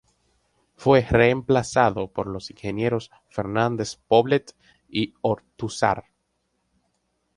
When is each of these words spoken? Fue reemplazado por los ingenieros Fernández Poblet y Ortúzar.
Fue 0.77 1.01
reemplazado 1.07 2.07
por 2.07 2.25
los 2.25 2.49
ingenieros 2.49 3.11
Fernández 3.29 3.97
Poblet 4.07 4.55
y 4.89 5.13
Ortúzar. 5.21 6.05